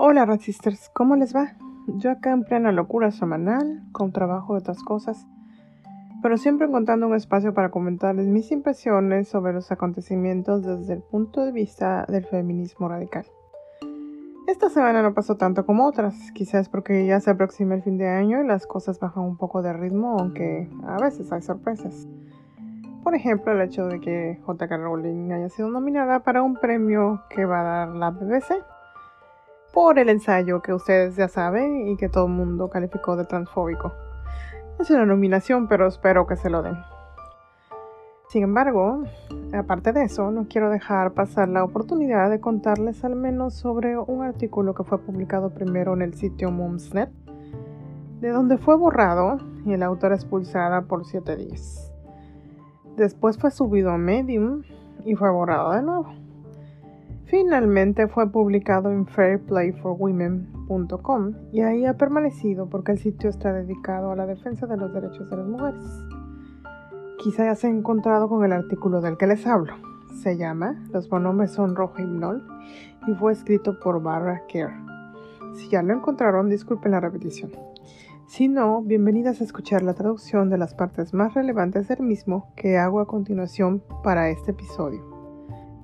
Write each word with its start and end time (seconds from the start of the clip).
Hola 0.00 0.24
Radsisters, 0.24 0.90
¿cómo 0.90 1.16
les 1.16 1.34
va? 1.34 1.56
Yo 1.88 2.12
acá 2.12 2.30
en 2.30 2.44
plena 2.44 2.70
locura 2.70 3.10
semanal, 3.10 3.82
con 3.90 4.12
trabajo 4.12 4.52
de 4.52 4.60
otras 4.60 4.80
cosas, 4.84 5.26
pero 6.22 6.36
siempre 6.36 6.68
encontrando 6.68 7.08
un 7.08 7.16
espacio 7.16 7.52
para 7.52 7.72
comentarles 7.72 8.28
mis 8.28 8.52
impresiones 8.52 9.26
sobre 9.26 9.52
los 9.52 9.72
acontecimientos 9.72 10.62
desde 10.62 10.92
el 10.92 11.02
punto 11.02 11.44
de 11.44 11.50
vista 11.50 12.06
del 12.06 12.24
feminismo 12.24 12.88
radical. 12.88 13.26
Esta 14.46 14.70
semana 14.70 15.02
no 15.02 15.14
pasó 15.14 15.36
tanto 15.36 15.66
como 15.66 15.84
otras, 15.84 16.30
quizás 16.30 16.68
porque 16.68 17.04
ya 17.04 17.18
se 17.18 17.30
aproxima 17.30 17.74
el 17.74 17.82
fin 17.82 17.98
de 17.98 18.06
año 18.06 18.40
y 18.40 18.46
las 18.46 18.68
cosas 18.68 19.00
bajan 19.00 19.24
un 19.24 19.36
poco 19.36 19.62
de 19.62 19.72
ritmo, 19.72 20.16
aunque 20.16 20.70
a 20.86 21.02
veces 21.02 21.32
hay 21.32 21.42
sorpresas. 21.42 22.06
Por 23.02 23.16
ejemplo, 23.16 23.50
el 23.50 23.62
hecho 23.62 23.88
de 23.88 24.00
que 24.00 24.38
J.K. 24.46 24.76
Rowling 24.76 25.32
haya 25.32 25.48
sido 25.48 25.68
nominada 25.70 26.20
para 26.20 26.42
un 26.42 26.54
premio 26.54 27.20
que 27.30 27.44
va 27.44 27.62
a 27.62 27.64
dar 27.64 27.88
la 27.96 28.10
BBC 28.10 28.62
por 29.72 29.98
el 29.98 30.08
ensayo 30.08 30.62
que 30.62 30.74
ustedes 30.74 31.16
ya 31.16 31.28
saben 31.28 31.88
y 31.88 31.96
que 31.96 32.08
todo 32.08 32.26
el 32.26 32.32
mundo 32.32 32.68
calificó 32.68 33.16
de 33.16 33.24
transfóbico. 33.24 33.92
Es 34.78 34.90
una 34.90 35.04
nominación, 35.04 35.68
pero 35.68 35.86
espero 35.86 36.26
que 36.26 36.36
se 36.36 36.50
lo 36.50 36.62
den. 36.62 36.76
Sin 38.28 38.42
embargo, 38.42 39.04
aparte 39.54 39.92
de 39.92 40.04
eso, 40.04 40.30
no 40.30 40.46
quiero 40.48 40.68
dejar 40.68 41.12
pasar 41.12 41.48
la 41.48 41.64
oportunidad 41.64 42.28
de 42.28 42.40
contarles 42.40 43.02
al 43.02 43.16
menos 43.16 43.54
sobre 43.54 43.96
un 43.96 44.22
artículo 44.22 44.74
que 44.74 44.84
fue 44.84 44.98
publicado 44.98 45.50
primero 45.50 45.94
en 45.94 46.02
el 46.02 46.12
sitio 46.12 46.50
Mumsnet, 46.50 47.10
de 48.20 48.28
donde 48.28 48.58
fue 48.58 48.76
borrado 48.76 49.38
y 49.64 49.72
el 49.72 49.82
autor 49.82 50.12
expulsada 50.12 50.82
por 50.82 51.06
7 51.06 51.36
días. 51.36 51.90
Después 52.96 53.38
fue 53.38 53.50
subido 53.50 53.90
a 53.90 53.96
Medium 53.96 54.62
y 55.04 55.14
fue 55.14 55.30
borrado 55.30 55.72
de 55.72 55.82
nuevo. 55.82 56.27
Finalmente 57.28 58.08
fue 58.08 58.30
publicado 58.30 58.90
en 58.90 59.06
fairplayforwomen.com 59.06 61.34
y 61.52 61.60
ahí 61.60 61.84
ha 61.84 61.98
permanecido 61.98 62.70
porque 62.70 62.92
el 62.92 62.98
sitio 62.98 63.28
está 63.28 63.52
dedicado 63.52 64.10
a 64.10 64.16
la 64.16 64.24
defensa 64.24 64.66
de 64.66 64.78
los 64.78 64.94
derechos 64.94 65.28
de 65.28 65.36
las 65.36 65.46
mujeres. 65.46 65.84
Quizá 67.18 67.44
ya 67.44 67.54
se 67.54 67.68
encontrado 67.68 68.30
con 68.30 68.46
el 68.46 68.52
artículo 68.52 69.02
del 69.02 69.18
que 69.18 69.26
les 69.26 69.46
hablo. 69.46 69.74
Se 70.22 70.38
llama 70.38 70.82
Los 70.90 71.06
pronombres 71.06 71.52
son 71.52 71.76
rojo 71.76 72.00
himnol 72.00 72.42
y 73.06 73.12
fue 73.12 73.32
escrito 73.32 73.78
por 73.78 74.02
Barbara 74.02 74.44
Kerr. 74.48 74.72
Si 75.52 75.68
ya 75.68 75.82
lo 75.82 75.92
encontraron, 75.92 76.48
disculpen 76.48 76.92
la 76.92 77.00
repetición. 77.00 77.52
Si 78.26 78.48
no, 78.48 78.80
bienvenidas 78.80 79.42
a 79.42 79.44
escuchar 79.44 79.82
la 79.82 79.92
traducción 79.92 80.48
de 80.48 80.56
las 80.56 80.74
partes 80.74 81.12
más 81.12 81.34
relevantes 81.34 81.88
del 81.88 82.00
mismo 82.00 82.54
que 82.56 82.78
hago 82.78 83.00
a 83.00 83.06
continuación 83.06 83.82
para 84.02 84.30
este 84.30 84.52
episodio. 84.52 85.17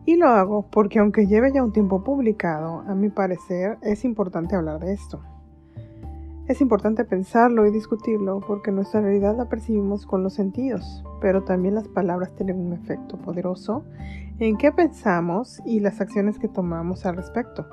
Y 0.07 0.17
lo 0.17 0.29
hago 0.29 0.67
porque 0.71 0.99
aunque 0.99 1.27
lleve 1.27 1.53
ya 1.53 1.63
un 1.63 1.73
tiempo 1.73 2.05
publicado, 2.05 2.81
a 2.87 2.95
mi 2.95 3.09
parecer 3.09 3.79
es 3.81 4.05
importante 4.05 4.55
hablar 4.55 4.81
de 4.81 4.93
esto. 4.93 5.23
Es 6.47 6.61
importante 6.61 7.07
pensarlo 7.07 7.67
y 7.67 7.71
discutirlo 7.71 8.41
porque 8.47 8.71
nuestra 8.71 9.01
realidad 9.01 9.35
la 9.35 9.49
percibimos 9.49 10.05
con 10.05 10.23
los 10.23 10.35
sentidos, 10.35 11.03
pero 11.23 11.43
también 11.43 11.75
las 11.75 11.89
palabras 11.89 12.35
tienen 12.37 12.61
un 12.61 12.75
efecto 12.75 13.17
poderoso 13.17 13.83
en 14.39 14.59
qué 14.59 14.71
pensamos 14.71 15.63
y 15.65 15.81
las 15.81 16.03
acciones 16.03 16.39
que 16.39 16.49
tomamos 16.49 17.07
al 17.07 17.17
respecto. 17.17 17.67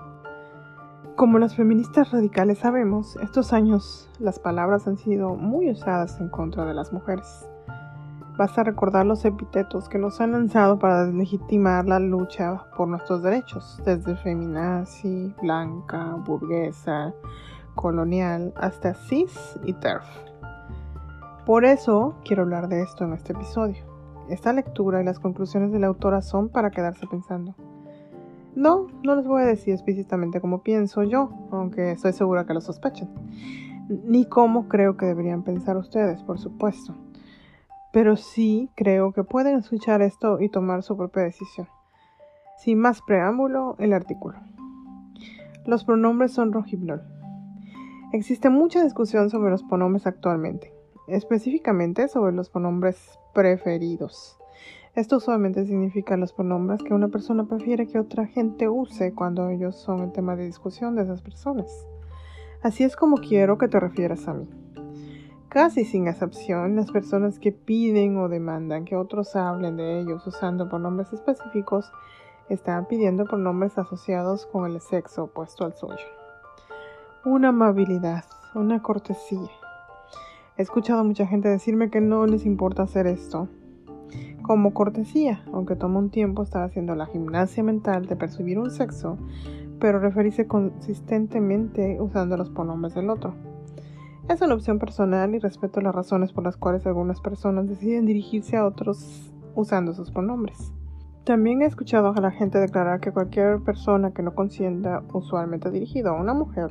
Como 1.18 1.38
las 1.38 1.58
feministas 1.58 2.12
radicales 2.12 2.60
sabemos, 2.60 3.18
estos 3.22 3.52
años 3.52 4.10
las 4.20 4.40
palabras 4.40 4.88
han 4.88 4.98
sido 4.98 5.36
muy 5.36 5.70
usadas 5.70 6.22
en 6.22 6.30
contra 6.30 6.64
de 6.64 6.74
las 6.74 6.94
mujeres. 6.94 7.51
Basta 8.38 8.64
recordar 8.64 9.06
los 9.06 9.26
epítetos 9.26 9.90
que 9.90 10.00
nos 10.00 10.22
han 10.22 10.32
lanzado 10.32 10.80
para 10.80 11.06
deslegitimar 11.06 11.86
la 11.86 12.00
lucha 12.00 12.64
por 12.78 12.88
nuestros 12.88 13.22
derechos, 13.22 13.82
desde 13.86 14.16
feminazi, 14.16 15.34
blanca, 15.42 16.16
burguesa, 16.26 17.14
colonial, 17.76 18.54
hasta 18.56 18.94
cis 18.94 19.60
y 19.64 19.74
TERF. 19.74 20.06
Por 21.46 21.66
eso 21.66 22.16
quiero 22.24 22.44
hablar 22.44 22.70
de 22.70 22.82
esto 22.82 23.04
en 23.04 23.14
este 23.14 23.34
episodio. 23.34 23.84
Esta 24.30 24.54
lectura 24.54 25.02
y 25.02 25.06
las 25.06 25.20
conclusiones 25.20 25.74
de 25.74 25.80
la 25.80 25.88
autora 25.88 26.22
son 26.22 26.48
para 26.48 26.72
quedarse 26.72 27.06
pensando. 27.08 27.54
No, 28.56 28.88
no 29.04 29.16
les 29.16 29.28
voy 29.28 29.42
a 29.42 29.46
decir 29.46 29.74
explícitamente 29.74 30.40
cómo 30.40 30.64
pienso 30.64 31.04
yo, 31.04 31.32
aunque 31.52 31.92
estoy 31.92 32.14
segura 32.14 32.46
que 32.46 32.54
lo 32.54 32.62
sospechen. 32.62 33.10
Ni 33.90 34.26
cómo 34.26 34.70
creo 34.70 34.96
que 34.96 35.06
deberían 35.06 35.44
pensar 35.44 35.76
ustedes, 35.76 36.24
por 36.24 36.40
supuesto 36.40 36.96
pero 37.92 38.16
sí 38.16 38.70
creo 38.76 39.12
que 39.12 39.24
pueden 39.24 39.58
escuchar 39.58 40.02
esto 40.02 40.40
y 40.40 40.50
tomar 40.50 40.84
su 40.84 40.96
propia 40.96 41.24
decisión. 41.24 41.68
Sin 42.58 42.80
más 42.80 43.02
preámbulo, 43.02 43.76
el 43.80 43.94
artículo. 43.94 44.38
Los 45.66 45.84
pronombres 45.84 46.32
son 46.32 46.54
rojibnol. 46.54 47.02
Existe 48.14 48.50
mucha 48.50 48.84
discusión 48.84 49.30
sobre 49.30 49.52
los 49.52 49.64
pronombres 49.64 50.08
actualmente, 50.08 50.74
específicamente 51.08 52.08
sobre 52.08 52.34
los 52.34 52.50
pronombres 52.50 53.20
preferidos. 53.34 54.38
Esto 54.94 55.18
usualmente 55.18 55.66
significa 55.66 56.18
los 56.18 56.34
pronombres 56.34 56.84
que 56.84 56.94
una 56.94 57.08
persona 57.08 57.46
prefiere 57.46 57.88
que 57.88 58.00
otra 58.00 58.28
gente 58.28 58.68
use 58.68 59.14
cuando 59.14 59.50
ellos 59.50 59.78
son 59.78 60.02
el 60.02 60.12
tema 60.12 60.36
de 60.36 60.46
discusión 60.46 60.96
de 60.96 61.04
esas 61.04 61.22
personas. 61.22 61.88
Así 62.62 62.84
es 62.84 62.96
como 62.96 63.18
quiero 63.18 63.58
que 63.58 63.70
te 63.70 63.80
refieras 63.80 64.28
a 64.28 64.34
mí. 64.34 64.61
Casi 65.52 65.84
sin 65.84 66.08
excepción, 66.08 66.78
las 66.78 66.90
personas 66.92 67.38
que 67.38 67.52
piden 67.52 68.16
o 68.16 68.30
demandan 68.30 68.86
que 68.86 68.96
otros 68.96 69.36
hablen 69.36 69.76
de 69.76 70.00
ellos 70.00 70.26
usando 70.26 70.70
pronombres 70.70 71.12
específicos 71.12 71.92
están 72.48 72.86
pidiendo 72.88 73.26
pronombres 73.26 73.78
asociados 73.78 74.46
con 74.46 74.72
el 74.72 74.80
sexo 74.80 75.26
opuesto 75.26 75.66
al 75.66 75.76
suyo. 75.76 75.98
Una 77.26 77.50
amabilidad, 77.50 78.24
una 78.56 78.82
cortesía. 78.82 79.50
He 80.56 80.62
escuchado 80.62 81.02
a 81.02 81.04
mucha 81.04 81.28
gente 81.28 81.50
decirme 81.50 81.90
que 81.90 82.00
no 82.00 82.26
les 82.28 82.46
importa 82.46 82.84
hacer 82.84 83.06
esto 83.06 83.50
como 84.44 84.74
cortesía, 84.74 85.44
aunque 85.52 85.76
toma 85.76 86.00
un 86.00 86.12
tiempo 86.12 86.44
estar 86.44 86.64
haciendo 86.64 86.96
la 86.96 87.08
gimnasia 87.08 87.62
mental 87.62 88.06
de 88.06 88.16
percibir 88.16 88.58
un 88.58 88.72
sexo, 88.72 89.18
pero 89.82 90.00
referirse 90.00 90.48
consistentemente 90.48 92.00
usando 92.00 92.38
los 92.38 92.50
pronombres 92.50 92.96
del 92.96 93.10
otro. 93.10 93.51
Es 94.30 94.40
una 94.40 94.54
opción 94.54 94.78
personal 94.78 95.34
y 95.34 95.40
respeto 95.40 95.82
las 95.82 95.96
razones 95.96 96.32
por 96.32 96.44
las 96.44 96.56
cuales 96.56 96.86
algunas 96.86 97.20
personas 97.20 97.68
deciden 97.68 98.06
dirigirse 98.06 98.56
a 98.56 98.66
otros 98.66 99.34
usando 99.56 99.94
sus 99.94 100.12
pronombres. 100.12 100.72
También 101.24 101.62
he 101.62 101.66
escuchado 101.66 102.14
a 102.16 102.22
la 102.22 102.32
gente 102.32 102.60
declarar 102.60 103.00
que 103.00 103.12
cualquier 103.12 103.60
persona 103.62 104.12
que 104.12 104.24
no 104.24 104.34
consienta, 104.34 105.04
usualmente 105.12 105.72
dirigido 105.72 106.12
a 106.12 106.22
una 106.22 106.34
mujer, 106.34 106.70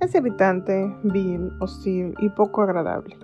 es 0.00 0.14
irritante, 0.14 0.92
vil, 1.04 1.52
hostil 1.60 2.14
y 2.18 2.28
poco 2.30 2.62
agradable. 2.62 3.16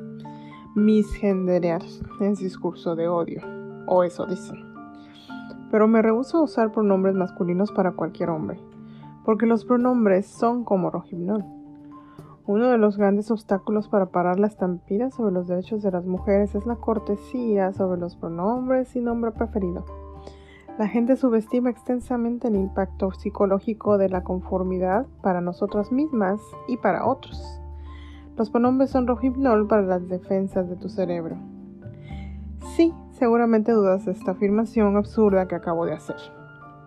Misgenderear 0.77 1.83
es 2.21 2.39
discurso 2.39 2.95
de 2.95 3.09
odio, 3.09 3.43
o 3.87 4.05
eso 4.05 4.27
dicen. 4.27 4.65
Pero 5.71 5.89
me 5.89 6.03
rehúso 6.03 6.39
a 6.39 6.43
usar 6.45 6.73
pronombres 6.73 7.15
masculinos 7.15 7.73
para 7.73 7.93
cualquier 7.93 8.31
hombre, 8.31 8.61
porque 9.25 9.47
los 9.47 9.65
pronombres 9.65 10.27
son 10.27 10.65
como 10.65 10.91
rojibnol 10.91 11.60
uno 12.51 12.69
de 12.71 12.79
los 12.79 12.97
grandes 12.97 13.31
obstáculos 13.31 13.87
para 13.87 14.07
parar 14.07 14.41
la 14.41 14.49
estampida 14.49 15.13
sobre 15.13 15.33
los 15.33 15.47
derechos 15.47 15.83
de 15.85 15.93
las 15.93 16.05
mujeres 16.05 16.57
es 16.57 16.67
la 16.67 16.75
cortesía 16.75 17.73
sobre 17.73 18.01
los 18.01 18.17
pronombres 18.17 18.97
y 18.97 19.01
nombre 19.01 19.31
preferido. 19.31 19.85
La 20.77 20.89
gente 20.89 21.15
subestima 21.15 21.71
extensamente 21.71 22.49
el 22.49 22.57
impacto 22.57 23.13
psicológico 23.13 23.99
de 23.99 24.09
la 24.09 24.25
conformidad 24.25 25.07
para 25.23 25.41
nosotras 25.41 25.93
mismas 25.93 26.41
y 26.67 26.77
para 26.77 27.07
otros. 27.07 27.41
Los 28.37 28.51
pronombres 28.51 28.91
son 28.91 29.07
rojibnol 29.07 29.69
para 29.69 29.83
las 29.83 30.09
defensas 30.09 30.69
de 30.69 30.75
tu 30.75 30.89
cerebro. 30.89 31.37
Sí, 32.75 32.93
seguramente 33.13 33.71
dudas 33.71 34.07
de 34.07 34.13
esta 34.13 34.33
afirmación 34.33 34.97
absurda 34.97 35.47
que 35.47 35.55
acabo 35.55 35.87
de 35.87 35.93
hacer. 35.93 36.17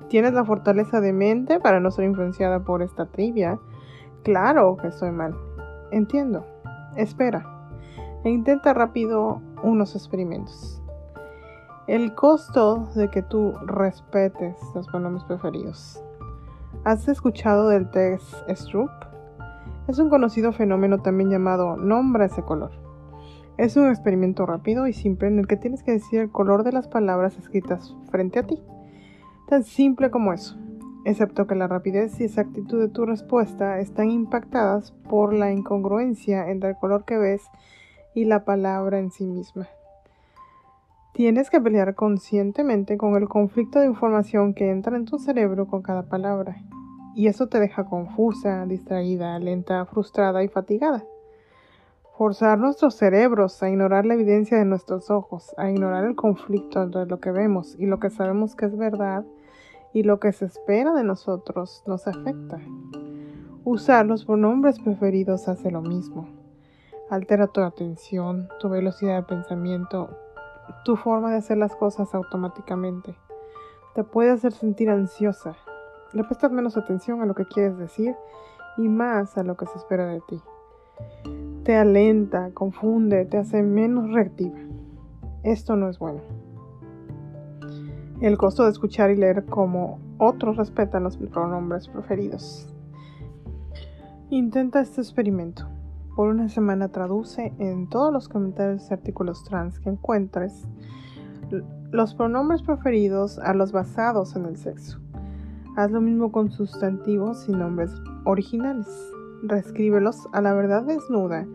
¿Tienes 0.10 0.34
la 0.34 0.44
fortaleza 0.44 1.00
de 1.00 1.14
mente 1.14 1.62
para 1.62 1.80
no 1.80 1.90
ser 1.90 2.04
influenciada 2.04 2.66
por 2.66 2.82
esta 2.82 3.06
trivia? 3.06 3.60
Claro 4.24 4.76
que 4.76 4.88
estoy 4.88 5.12
mal. 5.12 5.34
Entiendo. 5.94 6.44
Espera. 6.96 7.46
E 8.24 8.30
intenta 8.32 8.74
rápido 8.74 9.42
unos 9.62 9.96
experimentos. 9.96 10.82
El 11.86 12.16
costo 12.16 12.90
de 12.96 13.10
que 13.10 13.22
tú 13.22 13.54
respetes 13.68 14.56
los 14.74 14.88
pronombres 14.88 15.24
preferidos. 15.26 16.04
¿Has 16.84 17.08
escuchado 17.08 17.70
del 17.70 17.92
test 17.92 18.34
Stroop? 18.50 18.90
Es 19.88 20.00
un 20.00 20.10
conocido 20.10 20.52
fenómeno 20.52 20.98
también 20.98 21.30
llamado 21.30 21.78
nombra 21.78 22.26
ese 22.26 22.42
color. 22.42 22.72
Es 23.58 23.78
un 23.78 23.88
experimento 23.88 24.48
rápido 24.48 24.88
y 24.88 24.94
simple 24.94 25.28
en 25.28 25.38
el 25.38 25.48
que 25.48 25.58
tienes 25.58 25.84
que 25.84 25.92
decir 25.92 26.22
el 26.22 26.32
color 26.32 26.64
de 26.64 26.72
las 26.72 26.88
palabras 26.88 27.38
escritas 27.38 27.96
frente 28.10 28.40
a 28.40 28.48
ti. 28.48 28.64
Tan 29.48 29.64
simple 29.64 30.10
como 30.10 30.34
eso 30.34 30.58
excepto 31.06 31.48
que 31.48 31.56
la 31.56 31.68
rapidez 31.68 32.20
y 32.20 32.26
exactitud 32.26 32.80
de 32.80 32.88
tu 32.88 33.06
respuesta 33.06 33.80
están 33.80 34.10
impactadas 34.10 34.92
por 35.10 35.34
la 35.34 35.52
incongruencia 35.52 36.50
entre 36.50 36.72
el 36.72 36.78
color 36.78 37.06
que 37.06 37.18
ves 37.18 37.44
y 38.16 38.26
la 38.26 38.46
palabra 38.46 39.00
en 39.00 39.12
sí 39.12 39.26
misma. 39.26 39.68
Tienes 41.14 41.50
que 41.50 41.62
pelear 41.62 41.94
conscientemente 41.94 42.98
con 42.98 43.16
el 43.16 43.30
conflicto 43.30 43.80
de 43.80 43.86
información 43.86 44.54
que 44.54 44.72
entra 44.72 44.96
en 44.98 45.06
tu 45.06 45.20
cerebro 45.20 45.68
con 45.68 45.82
cada 45.82 46.04
palabra. 46.04 46.58
y 47.16 47.28
eso 47.28 47.46
te 47.48 47.60
deja 47.60 47.86
confusa, 47.86 48.66
distraída, 48.66 49.38
lenta, 49.38 49.86
frustrada 49.86 50.44
y 50.44 50.48
fatigada. 50.48 51.04
Forzar 52.18 52.58
nuestros 52.58 52.96
cerebros 52.96 53.62
a 53.62 53.70
ignorar 53.70 54.08
la 54.08 54.16
evidencia 54.16 54.58
de 54.58 54.66
nuestros 54.66 55.12
ojos, 55.12 55.54
a 55.58 55.70
ignorar 55.70 56.06
el 56.06 56.16
conflicto 56.16 56.82
entre 56.82 57.06
lo 57.06 57.20
que 57.20 57.30
vemos 57.30 57.76
y 57.78 57.86
lo 57.86 58.00
que 58.00 58.10
sabemos 58.10 58.56
que 58.56 58.66
es 58.66 58.76
verdad 58.76 59.26
y 59.94 60.04
lo 60.04 60.20
que 60.20 60.32
se 60.32 60.46
espera 60.46 60.94
de 60.94 61.04
nosotros 61.04 61.84
nos 61.86 62.08
afecta. 62.08 62.60
Usar 63.64 64.06
los 64.06 64.26
pronombres 64.26 64.80
preferidos 64.80 65.48
hace 65.48 65.72
lo 65.72 65.82
mismo. 65.82 66.28
Altera 67.10 67.48
tu 67.48 67.62
atención, 67.62 68.50
tu 68.60 68.70
velocidad 68.70 69.18
de 69.18 69.24
pensamiento, 69.24 70.10
tu 70.84 70.96
forma 70.96 71.32
de 71.32 71.38
hacer 71.38 71.58
las 71.58 71.76
cosas 71.76 72.14
automáticamente. 72.16 73.16
Te 73.94 74.04
puede 74.04 74.32
hacer 74.32 74.52
sentir 74.52 74.90
ansiosa. 74.90 75.56
Le 76.14 76.24
prestas 76.24 76.52
menos 76.52 76.76
atención 76.76 77.22
a 77.22 77.26
lo 77.26 77.36
que 77.36 77.46
quieres 77.46 77.78
decir 77.78 78.16
y 78.78 78.90
más 78.90 79.38
a 79.38 79.44
lo 79.44 79.56
que 79.56 79.68
se 79.68 79.78
espera 79.78 80.08
de 80.08 80.22
ti. 80.22 80.42
Te 81.64 81.76
alenta, 81.76 82.52
confunde, 82.54 83.26
te 83.26 83.38
hace 83.38 83.62
menos 83.62 84.12
reactiva. 84.12 84.60
Esto 85.44 85.76
no 85.76 85.90
es 85.90 86.00
bueno. 86.00 86.22
El 88.22 88.38
costo 88.38 88.64
de 88.64 88.72
escuchar 88.72 89.12
y 89.12 89.16
leer 89.16 89.46
como 89.46 90.00
otros 90.18 90.58
respetan 90.58 91.04
los 91.04 91.18
pronombres 91.18 91.88
preferidos. 91.88 92.68
Intenta 94.30 94.82
este 94.82 95.02
experimento. 95.02 95.68
Por 96.16 96.30
una 96.30 96.48
semana 96.48 96.90
traduce 96.90 97.54
en 97.58 97.90
todos 97.90 98.14
los 98.14 98.30
comentarios 98.30 98.90
y 98.90 98.94
artículos 98.94 99.44
trans 99.44 99.80
que 99.80 99.90
encuentres 99.90 100.66
los 101.92 102.16
pronombres 102.16 102.62
preferidos 102.62 103.40
a 103.40 103.54
los 103.54 103.72
basados 103.72 104.36
en 104.36 104.46
el 104.46 104.58
sexo. 104.58 105.00
Haz 105.76 105.92
lo 105.92 106.02
mismo 106.02 106.32
con 106.32 106.52
sustantivos 106.52 107.48
y 107.50 107.52
nombres 107.52 107.92
originales. 108.26 108.88
Reescríbelos 109.44 110.28
a 110.32 110.42
la 110.42 110.54
verdad 110.54 110.84
desnuda 110.84 111.46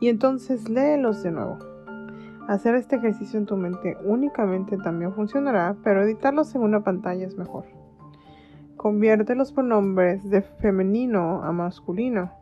y 0.00 0.08
entonces 0.08 0.68
léelos 0.68 1.22
de 1.22 1.30
nuevo. 1.30 1.69
Hacer 2.48 2.74
este 2.74 2.96
ejercicio 2.96 3.38
en 3.38 3.46
tu 3.46 3.56
mente 3.56 3.96
únicamente 4.04 4.76
también 4.78 5.12
funcionará, 5.12 5.76
pero 5.84 6.02
editarlos 6.02 6.54
en 6.54 6.62
una 6.62 6.82
pantalla 6.82 7.26
es 7.26 7.36
mejor. 7.36 7.64
Convierte 8.76 9.34
los 9.34 9.52
pronombres 9.52 10.28
de 10.30 10.42
femenino 10.42 11.42
a 11.42 11.52
masculino. 11.52 12.32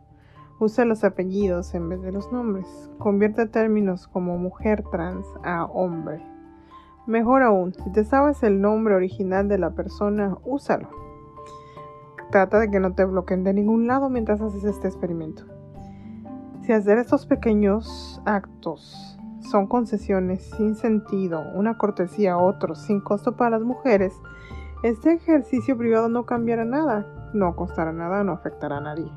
Usa 0.59 0.85
los 0.85 1.03
apellidos 1.03 1.75
en 1.75 1.89
vez 1.89 2.01
de 2.01 2.11
los 2.11 2.31
nombres. 2.31 2.89
Convierte 2.97 3.45
términos 3.45 4.07
como 4.07 4.37
mujer 4.37 4.83
trans 4.89 5.27
a 5.43 5.65
hombre. 5.65 6.23
Mejor 7.05 7.43
aún, 7.43 7.73
si 7.73 7.91
te 7.91 8.03
sabes 8.03 8.41
el 8.43 8.61
nombre 8.61 8.95
original 8.95 9.47
de 9.47 9.57
la 9.57 9.71
persona, 9.71 10.37
úsalo. 10.45 10.89
Trata 12.31 12.59
de 12.59 12.71
que 12.71 12.79
no 12.79 12.93
te 12.93 13.03
bloqueen 13.03 13.43
de 13.43 13.53
ningún 13.53 13.87
lado 13.87 14.09
mientras 14.09 14.39
haces 14.39 14.63
este 14.63 14.87
experimento. 14.87 15.43
Si 16.61 16.71
hacer 16.71 16.99
estos 16.99 17.25
pequeños 17.25 18.21
actos 18.25 19.18
son 19.49 19.67
concesiones 19.67 20.43
sin 20.57 20.75
sentido, 20.75 21.43
una 21.53 21.77
cortesía 21.77 22.33
a 22.33 22.37
otros, 22.37 22.79
sin 22.79 23.01
costo 23.01 23.35
para 23.35 23.51
las 23.57 23.61
mujeres, 23.61 24.13
este 24.83 25.13
ejercicio 25.13 25.77
privado 25.77 26.07
no 26.07 26.25
cambiará 26.25 26.63
nada, 26.63 27.05
no 27.33 27.55
costará 27.55 27.91
nada, 27.91 28.23
no 28.23 28.31
afectará 28.31 28.77
a 28.77 28.81
nadie. 28.81 29.11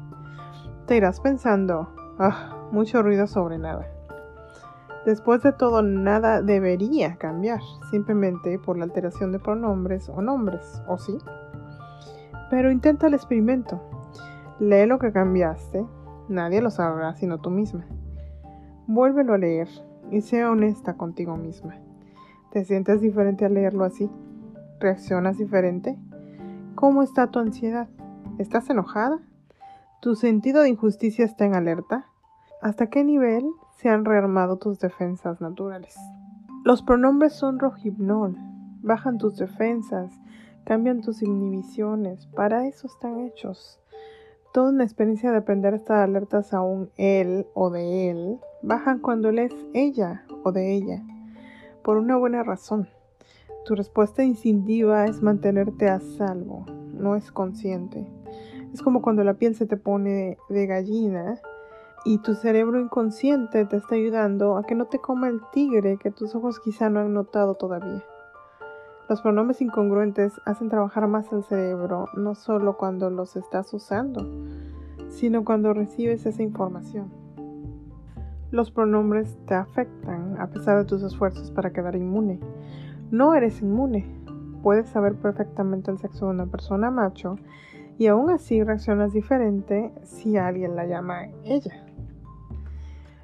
Te 0.86 0.96
irás 0.96 1.20
pensando, 1.20 1.88
ah, 2.18 2.68
mucho 2.72 3.02
ruido 3.02 3.26
sobre 3.26 3.58
nada. 3.58 3.86
Después 5.06 5.42
de 5.42 5.52
todo, 5.52 5.82
nada 5.82 6.42
debería 6.42 7.16
cambiar, 7.16 7.60
simplemente 7.90 8.58
por 8.58 8.78
la 8.78 8.84
alteración 8.84 9.32
de 9.32 9.38
pronombres 9.38 10.08
o 10.08 10.20
nombres, 10.22 10.82
¿o 10.88 10.98
sí? 10.98 11.18
Pero 12.50 12.70
intenta 12.70 13.06
el 13.06 13.14
experimento. 13.14 13.80
Lee 14.58 14.86
lo 14.86 14.98
que 14.98 15.12
cambiaste, 15.12 15.86
nadie 16.28 16.60
lo 16.60 16.70
sabrá 16.70 17.14
sino 17.14 17.38
tú 17.38 17.50
misma. 17.50 17.84
Vuélvelo 18.86 19.34
a 19.34 19.38
leer 19.38 19.68
y 20.12 20.20
sea 20.20 20.50
honesta 20.50 20.94
contigo 20.94 21.36
misma. 21.36 21.74
¿Te 22.52 22.64
sientes 22.64 23.00
diferente 23.00 23.44
al 23.46 23.54
leerlo 23.54 23.84
así? 23.84 24.10
¿Reaccionas 24.78 25.38
diferente? 25.38 25.98
¿Cómo 26.74 27.02
está 27.02 27.28
tu 27.28 27.38
ansiedad? 27.38 27.88
¿Estás 28.38 28.68
enojada? 28.70 29.18
¿Tu 30.00 30.14
sentido 30.14 30.62
de 30.62 30.68
injusticia 30.68 31.24
está 31.24 31.46
en 31.46 31.54
alerta? 31.54 32.06
¿Hasta 32.60 32.88
qué 32.88 33.04
nivel 33.04 33.44
se 33.78 33.88
han 33.88 34.04
rearmado 34.04 34.58
tus 34.58 34.78
defensas 34.78 35.40
naturales? 35.40 35.96
Los 36.64 36.82
pronombres 36.82 37.32
son 37.32 37.58
rojibnol, 37.58 38.36
bajan 38.82 39.18
tus 39.18 39.36
defensas, 39.36 40.12
cambian 40.64 41.00
tus 41.00 41.22
inhibiciones, 41.22 42.26
para 42.28 42.68
eso 42.68 42.86
están 42.86 43.18
hechos. 43.20 43.81
Toda 44.52 44.68
una 44.68 44.84
experiencia 44.84 45.30
de 45.30 45.38
aprender 45.38 45.72
a 45.72 45.78
estar 45.78 46.02
alertas 46.02 46.52
a 46.52 46.60
un 46.60 46.90
él 46.98 47.46
o 47.54 47.70
de 47.70 48.10
él 48.10 48.38
bajan 48.60 48.98
cuando 48.98 49.30
él 49.30 49.38
es 49.38 49.54
ella 49.72 50.26
o 50.44 50.52
de 50.52 50.74
ella, 50.74 51.02
por 51.82 51.96
una 51.96 52.18
buena 52.18 52.42
razón. 52.42 52.86
Tu 53.64 53.74
respuesta 53.74 54.22
instintiva 54.22 55.06
es 55.06 55.22
mantenerte 55.22 55.88
a 55.88 56.00
salvo, 56.00 56.66
no 56.92 57.16
es 57.16 57.32
consciente. 57.32 58.06
Es 58.74 58.82
como 58.82 59.00
cuando 59.00 59.24
la 59.24 59.34
piel 59.34 59.54
se 59.54 59.64
te 59.64 59.78
pone 59.78 60.36
de 60.50 60.66
gallina 60.66 61.40
y 62.04 62.18
tu 62.18 62.34
cerebro 62.34 62.78
inconsciente 62.78 63.64
te 63.64 63.78
está 63.78 63.94
ayudando 63.94 64.58
a 64.58 64.64
que 64.64 64.74
no 64.74 64.84
te 64.84 64.98
coma 64.98 65.28
el 65.28 65.40
tigre 65.52 65.96
que 65.96 66.10
tus 66.10 66.34
ojos 66.34 66.60
quizá 66.60 66.90
no 66.90 67.00
han 67.00 67.14
notado 67.14 67.54
todavía. 67.54 68.04
Los 69.08 69.20
pronombres 69.20 69.60
incongruentes 69.60 70.40
hacen 70.44 70.68
trabajar 70.68 71.06
más 71.08 71.32
el 71.32 71.42
cerebro, 71.42 72.06
no 72.14 72.34
solo 72.34 72.76
cuando 72.76 73.10
los 73.10 73.36
estás 73.36 73.72
usando, 73.74 74.26
sino 75.08 75.44
cuando 75.44 75.74
recibes 75.74 76.24
esa 76.24 76.42
información. 76.42 77.10
Los 78.50 78.70
pronombres 78.70 79.38
te 79.46 79.54
afectan 79.54 80.38
a 80.38 80.48
pesar 80.48 80.78
de 80.78 80.84
tus 80.84 81.02
esfuerzos 81.02 81.50
para 81.50 81.72
quedar 81.72 81.96
inmune. 81.96 82.38
No 83.10 83.34
eres 83.34 83.62
inmune. 83.62 84.06
Puedes 84.62 84.88
saber 84.88 85.14
perfectamente 85.14 85.90
el 85.90 85.98
sexo 85.98 86.26
de 86.26 86.32
una 86.32 86.46
persona 86.46 86.90
macho 86.90 87.36
y 87.98 88.06
aún 88.06 88.30
así 88.30 88.62
reaccionas 88.62 89.12
diferente 89.12 89.92
si 90.02 90.36
alguien 90.36 90.76
la 90.76 90.86
llama 90.86 91.26
ella. 91.44 91.86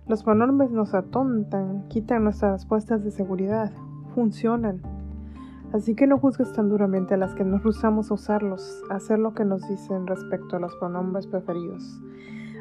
Los 0.06 0.24
pronombres 0.24 0.70
nos 0.70 0.94
atontan, 0.94 1.86
quitan 1.88 2.24
nuestras 2.24 2.52
respuestas 2.52 3.04
de 3.04 3.10
seguridad, 3.10 3.70
funcionan. 4.14 4.97
Así 5.72 5.94
que 5.94 6.06
no 6.06 6.18
juzgues 6.18 6.52
tan 6.52 6.68
duramente 6.68 7.14
a 7.14 7.18
las 7.18 7.34
que 7.34 7.44
nos 7.44 7.62
rehusamos 7.62 8.10
a 8.10 8.14
usarlos, 8.14 8.82
a 8.90 8.96
hacer 8.96 9.18
lo 9.18 9.34
que 9.34 9.44
nos 9.44 9.66
dicen 9.68 10.06
respecto 10.06 10.56
a 10.56 10.60
los 10.60 10.74
pronombres 10.76 11.26
preferidos. 11.26 12.00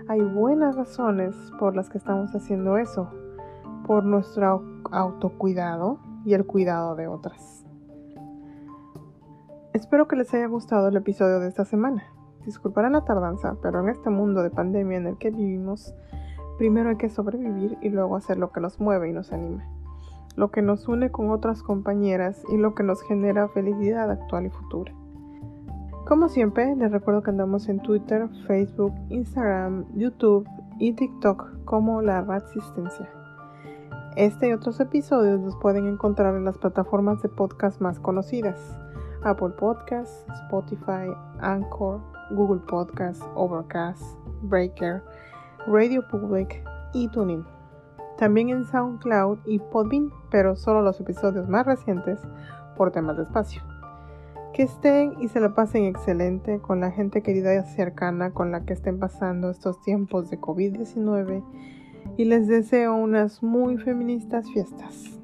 Hay 0.08 0.22
buenas 0.22 0.76
razones 0.76 1.36
por 1.60 1.76
las 1.76 1.90
que 1.90 1.98
estamos 1.98 2.34
haciendo 2.36 2.78
eso, 2.78 3.10
por 3.86 4.04
nuestro 4.04 4.64
autocuidado, 4.92 6.00
y 6.28 6.34
el 6.34 6.46
cuidado 6.46 6.96
de 6.96 7.08
otras. 7.08 7.66
Espero 9.72 10.10
que 10.10 10.18
les 10.18 10.34
haya 10.34 10.48
gustado 10.48 10.90
el 10.90 10.98
episodio 10.98 11.40
de 11.40 11.48
esta 11.48 11.64
semana. 11.64 12.04
Disculparán 12.46 12.92
la 12.92 13.06
tardanza, 13.06 13.56
pero 13.62 13.80
en 13.80 13.88
este 13.88 14.10
mundo 14.10 14.44
de 14.44 14.50
pandemia 14.50 14.98
en 14.98 15.08
el 15.08 15.18
que 15.18 15.32
vivimos, 15.32 15.96
primero 16.58 16.90
hay 16.90 16.98
que 16.98 17.08
sobrevivir 17.08 17.78
y 17.82 17.88
luego 17.88 18.18
hacer 18.18 18.38
lo 18.38 18.52
que 18.52 18.60
nos 18.60 18.78
mueve 18.78 19.10
y 19.10 19.14
nos 19.14 19.32
anima, 19.32 19.66
lo 20.38 20.51
que 20.51 20.62
nos 20.62 20.88
une 20.88 21.12
con 21.12 21.32
otras 21.32 21.63
compañeras 21.63 22.41
y 22.50 22.58
lo 22.58 22.74
que 22.75 22.84
nos 22.84 23.01
genera 23.01 23.50
felicidad 23.50 24.10
actual 24.10 24.46
y 24.46 24.50
futura. 24.50 24.94
Como 26.08 26.29
siempre, 26.29 26.74
les 26.77 26.91
recuerdo 26.91 27.22
que 27.22 27.32
andamos 27.32 27.67
en 27.67 27.82
Twitter, 27.82 28.29
Facebook, 28.46 28.94
Instagram, 29.10 29.86
YouTube 29.96 30.48
y 30.79 30.94
TikTok 30.94 31.65
como 31.65 32.01
La 32.01 32.22
Resistencia. 32.22 33.10
Este 34.15 34.50
y 34.50 34.53
otros 34.53 34.79
episodios 34.79 35.41
los 35.41 35.58
pueden 35.58 35.86
encontrar 35.88 36.36
en 36.36 36.46
las 36.46 36.58
plataformas 36.58 37.22
de 37.22 37.29
podcast 37.29 37.82
más 37.82 38.00
conocidas. 38.00 38.79
Apple 39.24 39.50
Podcasts, 39.60 40.25
Spotify, 40.46 41.12
Anchor, 41.41 42.00
Google 42.32 42.62
Podcasts, 42.67 43.25
Overcast, 43.36 44.01
Breaker, 44.44 45.03
Radio 45.67 46.08
Public 46.08 46.63
y 46.94 47.08
TuneIn. 47.10 47.44
También 48.17 48.50
en 48.50 48.65
SoundCloud 48.65 49.39
y 49.46 49.60
Podbean, 49.60 50.12
pero 50.30 50.56
solo 50.56 50.82
los 50.82 51.00
episodios 51.00 51.48
más 51.48 51.66
recientes 51.66 52.20
por 52.76 52.92
temas 52.92 53.18
de 53.18 53.24
espacio. 53.24 53.62
Que 54.54 54.64
estén 54.64 55.14
y 55.20 55.28
se 55.28 55.40
la 55.40 55.54
pasen 55.54 55.86
excelente 55.86 56.60
con 56.60 56.80
la 56.80 56.92
gente 56.92 57.22
querida 57.22 57.54
y 57.54 57.64
cercana 57.76 58.32
con 58.32 58.52
la 58.52 58.66
que 58.66 58.74
estén 58.74 59.00
pasando 59.00 59.50
estos 59.50 59.82
tiempos 59.82 60.30
de 60.30 60.40
COVID-19 60.40 61.44
y 62.18 62.26
les 62.26 62.48
deseo 62.48 62.96
unas 62.96 63.44
muy 63.44 63.78
feministas 63.78 64.50
fiestas. 64.52 65.17